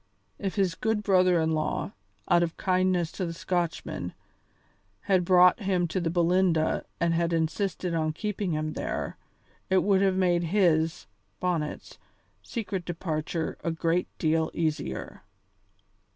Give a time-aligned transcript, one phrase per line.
[0.39, 1.91] If his good brother in law,
[2.27, 4.15] out of kindness to the Scotchman,
[5.01, 9.17] had brought him to the Belinda and had insisted on keeping him there,
[9.69, 11.05] it would have made his,
[11.39, 11.99] Bonnet's,
[12.41, 15.21] secret departure a great deal easier.